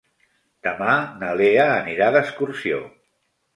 [0.67, 2.83] Demà na Lea anirà d'excursió.